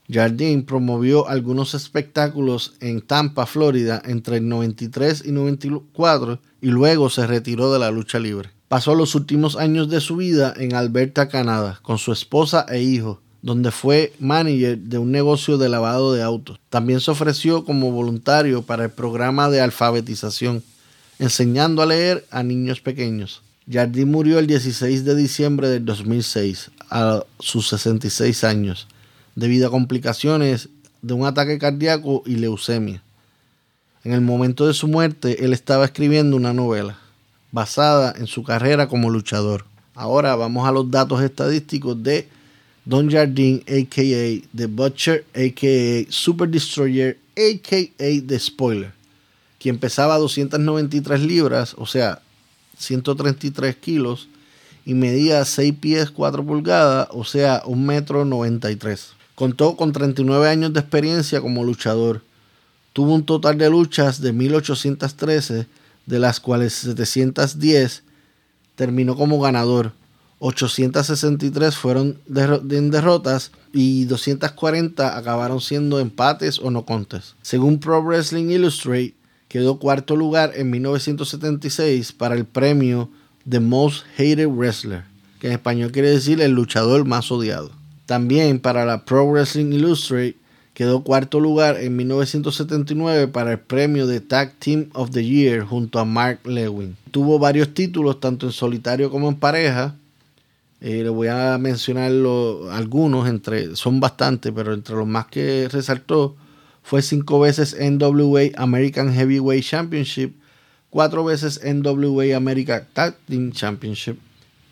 [0.10, 7.28] Jardine promovió algunos espectáculos en Tampa, Florida, entre el 93 y 94 y luego se
[7.28, 8.50] retiró de la lucha libre.
[8.70, 13.22] Pasó los últimos años de su vida en Alberta, Canadá, con su esposa e hijo,
[13.42, 16.60] donde fue manager de un negocio de lavado de autos.
[16.70, 20.64] También se ofreció como voluntario para el programa de alfabetización,
[21.20, 23.42] enseñando a leer a niños pequeños.
[23.70, 28.88] Jardín murió el 16 de diciembre del 2006, a sus 66 años,
[29.38, 30.68] debido a complicaciones
[31.04, 33.04] de un ataque cardíaco y leucemia.
[34.04, 36.98] En el momento de su muerte, él estaba escribiendo una novela
[37.52, 39.66] basada en su carrera como luchador.
[39.94, 42.28] Ahora vamos a los datos estadísticos de
[42.84, 44.58] Don Jardine, a.k.a.
[44.58, 46.12] The Butcher, a.k.a.
[46.12, 48.28] Super Destroyer, a.k.a.
[48.28, 48.92] The Spoiler,
[49.60, 52.22] quien pesaba 293 libras, o sea,
[52.80, 54.30] 133 kilos,
[54.84, 59.17] y medía 6 pies 4 pulgadas, o sea, 1 metro 93.
[59.38, 62.24] Contó con 39 años de experiencia como luchador.
[62.92, 65.68] Tuvo un total de luchas de 1813,
[66.08, 68.02] de las cuales 710
[68.74, 69.92] terminó como ganador.
[70.40, 77.36] 863 fueron en derrotas y 240 acabaron siendo empates o no contes.
[77.44, 79.14] Según Pro Wrestling Illustrated,
[79.50, 83.12] quedó cuarto lugar en 1976 para el premio
[83.48, 85.04] The Most Hated Wrestler,
[85.40, 87.77] que en español quiere decir el luchador más odiado.
[88.08, 90.34] También para la Pro Wrestling Illustrated
[90.74, 96.00] quedó cuarto lugar en 1979 para el premio de Tag Team of the Year junto
[96.00, 96.98] a Mark Lewin.
[97.12, 99.96] Tuvo varios títulos tanto en solitario como en pareja
[100.80, 102.12] eh, le voy a mencionar
[102.72, 106.36] algunos, entre, son bastantes, pero entre los más que resaltó
[106.84, 110.36] fue cinco veces NWA American Heavyweight Championship,
[110.92, 114.20] cuatro veces NWA American Tag Team Championship,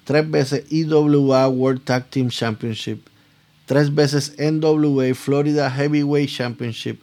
[0.03, 3.01] tres veces EWA World Tag Team Championship,
[3.65, 6.99] tres veces NWA Florida Heavyweight Championship,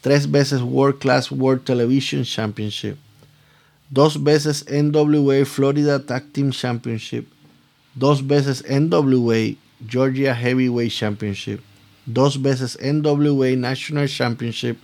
[0.00, 2.96] tres veces World Class World Television Championship,
[3.90, 7.26] dos veces NWA Florida Tag Team Championship,
[7.94, 9.56] dos veces NWA
[9.86, 11.60] Georgia Heavyweight Championship,
[12.06, 14.78] dos veces NWA National Championship,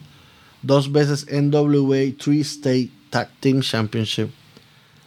[0.63, 4.31] dos veces NWA Three State Tag Team Championship,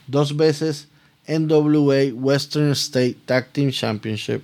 [0.07, 0.87] dos veces
[1.27, 4.43] NWA Western State Tag Team Championship,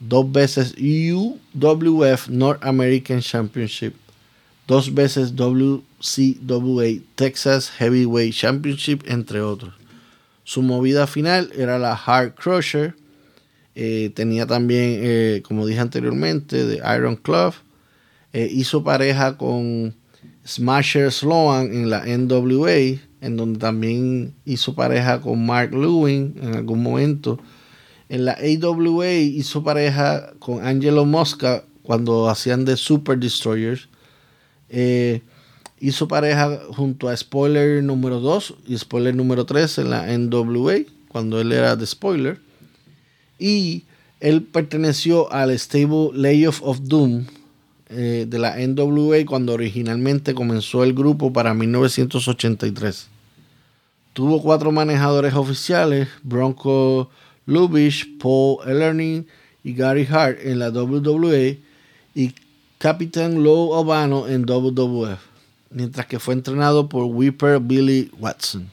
[0.00, 3.94] dos veces UWF North American Championship,
[4.66, 9.74] dos veces WCWA Texas Heavyweight Championship, entre otros.
[10.44, 12.94] Su movida final era la Hard Crusher.
[13.74, 17.54] Eh, tenía también, eh, como dije anteriormente, de Iron Club.
[18.32, 19.94] Eh, hizo pareja con
[20.46, 26.82] Smasher Sloan en la NWA, en donde también hizo pareja con Mark Lewin en algún
[26.82, 27.38] momento.
[28.08, 33.88] En la AWA hizo pareja con Angelo Mosca cuando hacían de Super Destroyers
[35.80, 40.78] hizo pareja junto a Spoiler número 2 y Spoiler número 3 en la NWA,
[41.08, 42.40] cuando él era de Spoiler.
[43.38, 43.84] Y
[44.20, 47.26] él perteneció al stable Layoff of Doom
[47.88, 53.08] eh, de la NWA cuando originalmente comenzó el grupo para 1983.
[54.12, 57.08] Tuvo cuatro manejadores oficiales, Bronco
[57.48, 59.26] Lubitsch, Paul Ellerning
[59.64, 61.58] y Gary Hart en la WWE
[62.14, 62.34] y
[62.78, 65.28] Capitán Low Obano en WWF
[65.70, 68.70] mientras que fue entrenado por Whipper Billy Watson.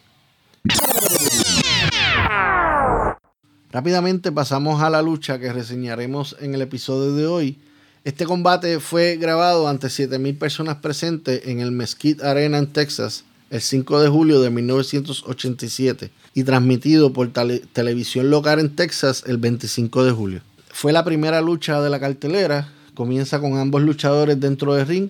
[3.71, 7.59] Rápidamente pasamos a la lucha que reseñaremos en el episodio de hoy.
[8.05, 13.62] Este combate fue grabado ante 7.000 personas presentes en el Mesquite Arena en Texas el
[13.62, 17.32] 5 de julio de 1987 y transmitido por
[17.74, 20.41] televisión local en Texas el 25 de julio.
[20.70, 25.10] Fue la primera lucha de la cartelera, comienza con ambos luchadores dentro del ring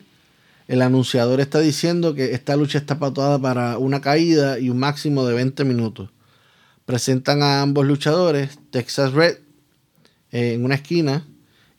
[0.67, 5.25] el anunciador está diciendo que esta lucha está patuada para una caída y un máximo
[5.25, 6.09] de 20 minutos.
[6.85, 9.37] Presentan a ambos luchadores, Texas Red
[10.31, 11.25] eh, en una esquina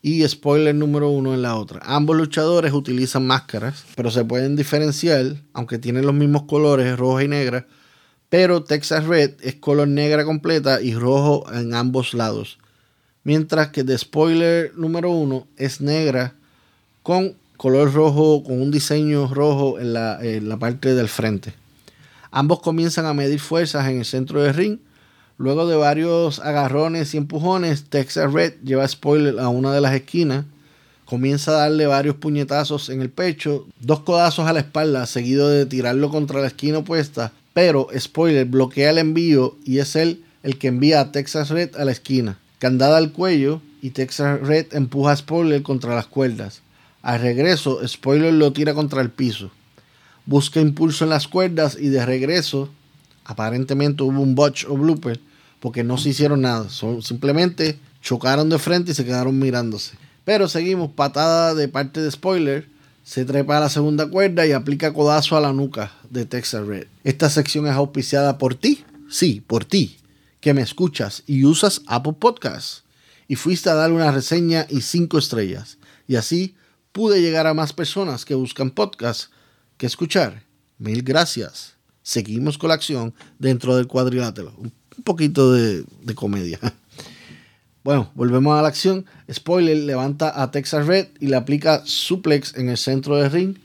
[0.06, 1.80] y Spoiler número uno en la otra.
[1.84, 7.28] Ambos luchadores utilizan máscaras, pero se pueden diferenciar, aunque tienen los mismos colores, roja y
[7.28, 7.66] negra.
[8.28, 12.58] Pero Texas Red es color negra completa y rojo en ambos lados.
[13.24, 16.36] Mientras que The Spoiler número uno es negra
[17.02, 21.52] con color rojo con un diseño rojo en la, parte del frente.
[22.30, 24.78] Ambos comienzan a medir fuerzas en el centro del ring.
[25.38, 30.46] Luego de varios agarrones y empujones, Texas Red lleva spoiler a una de las esquinas.
[31.04, 35.66] Comienza a darle varios puñetazos en el pecho, dos codazos a la espalda, seguido de
[35.66, 37.32] tirarlo contra la esquina opuesta.
[37.52, 41.84] Pero Spoiler bloquea el envío y es él el que envía a Texas Red a
[41.84, 42.38] la esquina.
[42.58, 46.62] Candada al cuello y Texas Red empuja a Spoiler contra las cuerdas.
[47.02, 49.50] Al regreso, Spoiler lo tira contra el piso.
[50.24, 52.68] Busca impulso en las cuerdas y de regreso,
[53.26, 55.20] aparentemente hubo un botch o blooper
[55.60, 56.68] porque no se hicieron nada.
[57.02, 59.96] simplemente chocaron de frente y se quedaron mirándose.
[60.24, 62.68] Pero seguimos, patada de parte de Spoiler.
[63.04, 66.86] Se trepa a la segunda cuerda y aplica codazo a la nuca de Texas Red.
[67.04, 68.84] Esta sección es auspiciada por ti.
[69.08, 69.98] Sí, por ti,
[70.40, 72.82] que me escuchas y usas Apple Podcasts.
[73.28, 75.78] Y fuiste a darle una reseña y cinco estrellas.
[76.08, 76.56] Y así
[76.90, 79.30] pude llegar a más personas que buscan podcasts
[79.76, 80.42] que escuchar
[80.78, 81.75] Mil gracias.
[82.06, 84.54] Seguimos con la acción dentro del cuadrilátero.
[84.56, 85.84] Un poquito de,
[86.14, 86.60] comedia.
[87.82, 89.06] Bueno, volvemos a la acción.
[89.32, 93.58] Spoiler levanta a Texas Red y le aplica suplex en el centro del ring.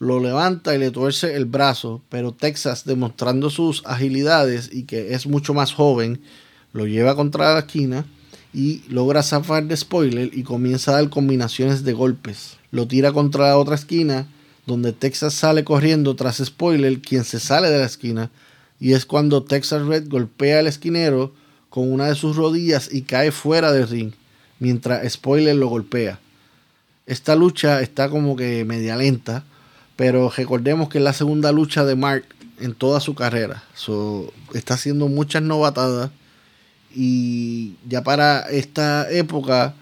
[0.00, 5.28] Lo levanta y le tuerce el brazo, pero Texas, demostrando sus agilidades y que es
[5.28, 6.20] mucho más joven,
[6.72, 8.04] lo lleva contra la esquina
[8.52, 12.56] y logra zafar de spoiler y comienza a dar combinaciones de golpes.
[12.72, 14.26] Lo tira contra la otra esquina,
[14.66, 18.30] donde Texas sale corriendo tras spoiler, quien se sale de la esquina,
[18.78, 21.32] y es cuando Texas Red golpea al esquinero
[21.68, 24.12] con una de sus rodillas y cae fuera del ring,
[24.58, 26.20] mientras Spoiler lo golpea.
[27.06, 29.44] Esta lucha está como que media lenta,
[29.96, 32.24] pero recordemos que es la segunda lucha de Mark
[32.60, 33.64] en toda su carrera.
[34.54, 36.10] está haciendo muchas novatadas
[36.94, 39.74] y ya para esta época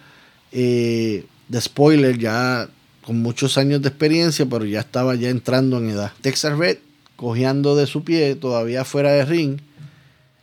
[0.52, 2.68] eh, de Spoiler ya
[3.10, 6.12] con muchos años de experiencia, pero ya estaba ya entrando en edad.
[6.20, 6.78] Texas Red
[7.16, 9.58] cojeando de su pie, todavía fuera de ring,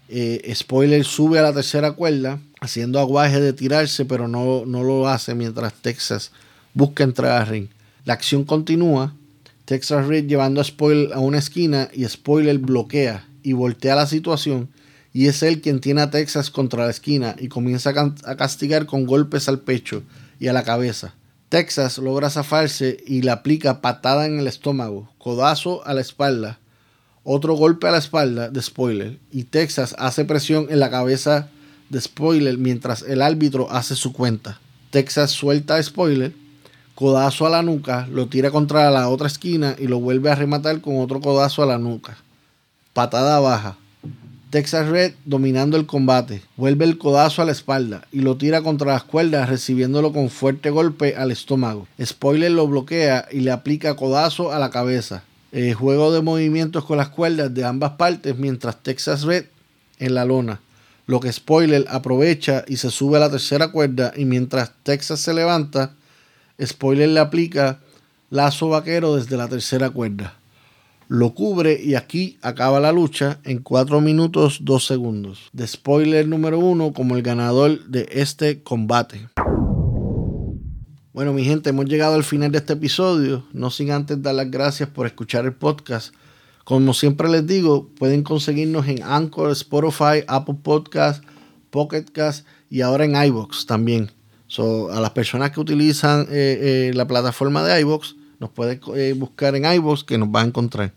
[0.09, 5.07] eh, spoiler sube a la tercera cuerda, haciendo aguaje de tirarse, pero no, no lo
[5.07, 6.33] hace mientras Texas
[6.73, 7.67] busca entrar al ring.
[8.03, 9.15] La acción continúa,
[9.63, 14.67] Texas Red llevando a Spoiler a una esquina y Spoiler bloquea y voltea la situación
[15.13, 17.93] y es él quien tiene a Texas contra la esquina y comienza
[18.25, 20.03] a castigar con golpes al pecho
[20.37, 21.13] y a la cabeza.
[21.49, 26.59] Texas logra zafarse y le aplica patada en el estómago, codazo a la espalda
[27.29, 31.49] otro golpe a la espalda de Spoiler y Texas hace presión en la cabeza
[31.89, 34.61] de Spoiler mientras el árbitro hace su cuenta.
[34.91, 36.33] Texas suelta a Spoiler,
[36.95, 40.79] codazo a la nuca, lo tira contra la otra esquina y lo vuelve a rematar
[40.79, 42.15] con otro codazo a la nuca.
[42.93, 43.75] Patada baja.
[44.49, 48.93] Texas Red dominando el combate, vuelve el codazo a la espalda y lo tira contra
[48.93, 51.85] las cuerdas recibiéndolo con fuerte golpe al estómago.
[52.01, 55.23] Spoiler lo bloquea y le aplica codazo a la cabeza.
[55.51, 59.47] Eh, juego de movimientos con las cuerdas de ambas partes mientras Texas Red
[59.99, 60.61] en la lona.
[61.07, 65.33] Lo que Spoiler aprovecha y se sube a la tercera cuerda y mientras Texas se
[65.33, 65.91] levanta,
[66.63, 67.79] Spoiler le aplica
[68.29, 70.36] lazo vaquero desde la tercera cuerda.
[71.09, 75.49] Lo cubre y aquí acaba la lucha en 4 minutos 2 segundos.
[75.53, 79.29] De spoiler número 1 como el ganador de este combate.
[81.13, 83.45] Bueno, mi gente, hemos llegado al final de este episodio.
[83.53, 86.13] No sin antes dar las gracias por escuchar el podcast.
[86.65, 91.23] Como siempre les digo, pueden conseguirnos en Anchor, Spotify, Apple Podcast,
[91.69, 94.11] Pocket Cast y ahora en iBox también.
[94.47, 99.13] So, a las personas que utilizan eh, eh, la plataforma de iBox, nos pueden eh,
[99.17, 100.93] buscar en iBox que nos va a encontrar.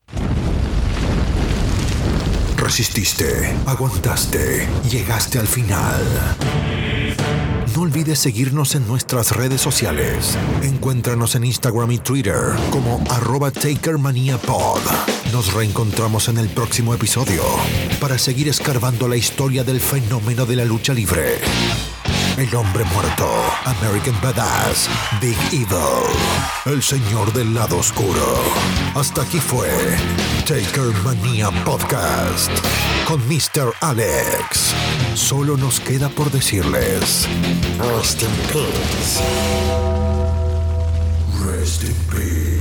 [2.58, 6.02] Resististe, aguantaste, llegaste al final.
[7.74, 10.36] No olvides seguirnos en nuestras redes sociales.
[10.62, 15.17] Encuéntranos en Instagram y Twitter como arroba TakerManiaPod.
[15.32, 17.42] Nos reencontramos en el próximo episodio
[18.00, 21.38] para seguir escarbando la historia del fenómeno de la lucha libre.
[22.38, 23.28] El hombre muerto,
[23.64, 24.88] American Badass,
[25.20, 26.06] Big Evil,
[26.66, 28.42] el señor del lado oscuro.
[28.94, 29.68] Hasta aquí fue
[30.46, 32.50] Taker Mania Podcast
[33.06, 33.74] con Mr.
[33.80, 34.74] Alex.
[35.14, 37.28] Solo nos queda por decirles:
[37.78, 39.20] Rest in peace.
[41.44, 42.57] Rest in peace.